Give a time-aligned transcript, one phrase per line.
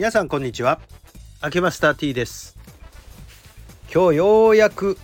[0.00, 0.80] 皆さんこんにちは。
[1.44, 2.56] 明けました T です。
[3.92, 4.96] 今日ようやく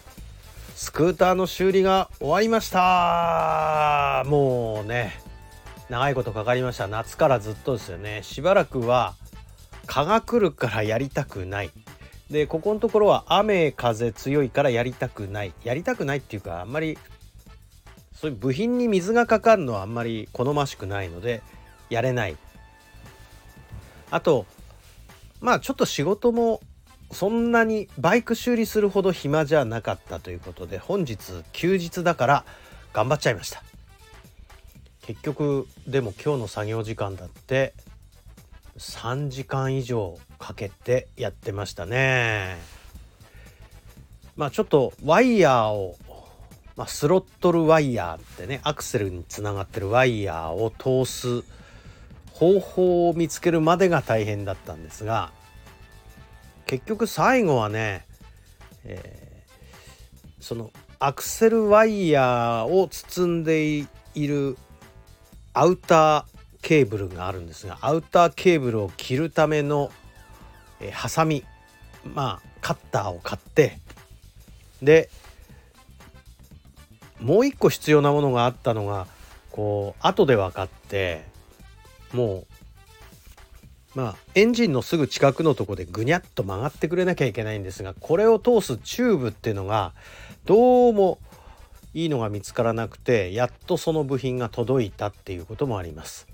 [0.75, 4.25] スクーターの修理が終わりました。
[4.27, 5.21] もうね
[5.91, 6.89] 長いことかかりました。
[6.89, 8.23] 夏からずっとですよね。
[8.23, 9.13] しばらくは
[9.85, 11.71] 蚊が来るからやりたくない。
[12.31, 15.53] でここのところは雨風強いからやりたくない。
[15.63, 16.97] やりたくないっていうかあんまり
[18.15, 21.43] そういう部品に水がかかるのはあんまり好ましくないので
[21.91, 22.37] やれない。
[24.11, 24.47] あと
[25.41, 26.61] まあちょっと仕事も
[27.13, 31.19] そんなにバイク修理するほど暇じゃなかったということで本日
[31.53, 32.45] 休日だから
[32.93, 33.63] 頑張っちゃいました。
[35.03, 37.75] 結局でも今日の作業時間だって
[38.79, 42.57] 3時間以上かけてやってましたね。
[44.35, 45.97] まあちょっとワイヤーを、
[46.77, 51.45] まあ、スロットルワイヤーってねアクセルにつながってるワイヤーを通す
[52.39, 55.33] 方法を見つけるまでが大変だったんですが
[56.67, 58.05] 結局最後はね、
[58.85, 64.59] えー、そのアクセルワイヤーを包んでいる
[65.55, 69.91] アウターケーブルがあるんですがアウターケーブルを切るための、
[70.81, 71.43] え、ハサミ
[72.05, 73.79] まあカッターを買って
[74.83, 75.09] で
[77.19, 79.07] もう一個必要なものがあったのが
[79.53, 81.25] こう後で分かって
[82.13, 82.45] も
[83.95, 89.93] うまあエンジンのすぐ近くのとこでぐにゃっと曲がってくれなきゃいけないんですがこれを通すチューブっていうのが
[90.45, 91.19] どうも
[91.95, 96.29] いいのが見つからなくてやっとその部品が届いたっていうこともあります。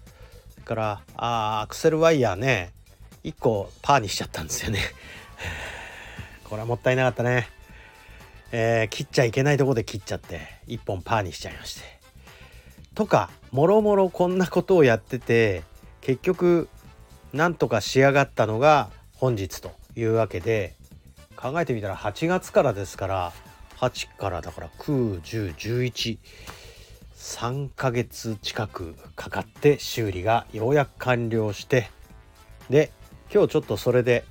[0.51, 2.73] それからあアクセルワイヤーね
[3.23, 4.81] 1個パーにしちゃったんですよね。
[6.45, 7.49] これはもったいなかったね。
[8.51, 12.02] えー、切っちゃいけないとこで切っちゃって1本パーにしちゃいまして。
[12.95, 15.63] とかもろもろこんなことをやってて
[16.01, 16.69] 結局
[17.33, 20.75] なんとか仕上がったのが本日というわけで
[21.37, 23.33] 考えてみたら8月からですから
[23.79, 26.19] 8からだから91011
[27.75, 31.91] ヶ月近くかかって修理がようやく完了して
[32.69, 32.91] で
[33.33, 34.25] 今日ちょっとそれで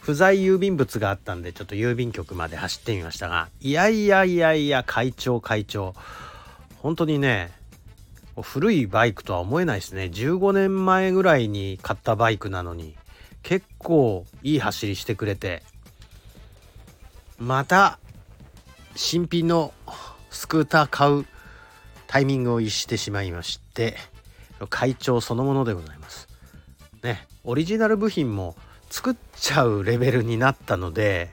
[0.00, 5.94] 不在郵便物があったんでちょっと郵便局まで走ってみましたがいやいやいやいや会長会長
[6.78, 7.59] 本当にね
[8.36, 10.04] 古いバイクとは思えないですね。
[10.04, 12.96] 15年前ぐらいに買ったバイクなのに
[13.42, 15.62] 結構いい走りしてくれて
[17.38, 17.98] また
[18.94, 19.72] 新品の
[20.30, 21.26] スクーター買う
[22.06, 23.96] タイミングを逸してしまいまして
[24.68, 26.28] 会長そのものでございます。
[27.02, 28.56] ねオリジナル部品も
[28.90, 31.30] 作っちゃうレベルになったので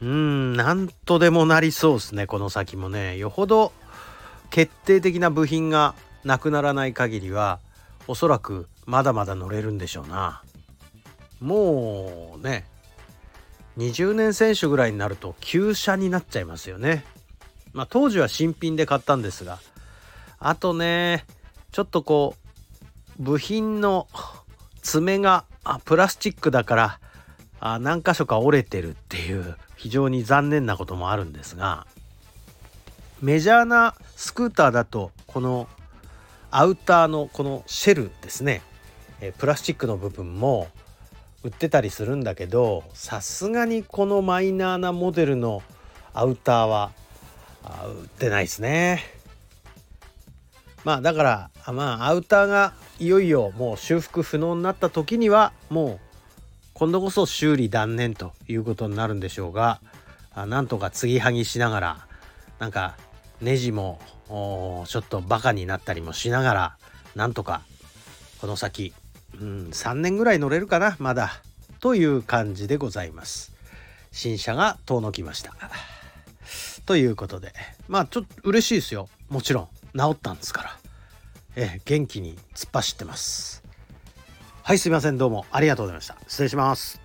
[0.00, 3.16] うーんなんとでもなりそうですねこの先もね。
[3.16, 3.72] よほど
[4.54, 7.58] 決定的な部品がなくならない限りは
[8.06, 10.44] おそらくまだまだ乗れるんでしょうな。
[11.40, 12.64] もうね
[13.78, 17.04] 20年選手ぐらいになると旧車になっちゃいますよね。
[17.72, 19.58] まあ当時は新品で買ったんですが
[20.38, 21.24] あとね
[21.72, 22.36] ちょっとこ
[23.18, 24.06] う部品の
[24.82, 27.00] 爪があプラスチックだから
[27.58, 31.88] あ何箇所か折れてるっていう非常に残念なこともあるんですが
[33.24, 35.66] メジャーなスクーターだとこの
[36.50, 38.60] アウターのこのシェルですね。
[39.22, 40.68] えプラスチックの部分も
[41.42, 45.62] 売ってたりするんだけどさすがにこのマイナーなモデルの
[46.12, 46.92] アウターは
[47.98, 49.00] 売ってないですね。
[50.84, 56.00] まあだからまあアウターがいよいよもう修復不能になった時にはもう
[56.74, 59.80] 今度こそ修理断念ということになるんでしょうが
[60.36, 62.06] なんとか継ぎはぎしながら
[62.58, 62.98] なんか
[63.40, 66.76] ネジもちょっとバカになったりもしながら
[67.14, 67.62] なんとか
[68.40, 68.92] この先、
[69.40, 71.42] うん、3年ぐらい乗れるかなまだ
[71.80, 73.52] という感じでございます。
[74.10, 75.54] 新車が遠のきました。
[76.86, 77.52] ということで
[77.88, 79.08] まあちょっと嬉しいですよ。
[79.28, 80.76] もちろん治ったんですから。
[81.56, 83.62] え元気に突っ走ってます。
[84.62, 85.18] はいすいません。
[85.18, 86.16] どうもありがとうございました。
[86.26, 87.03] 失礼します。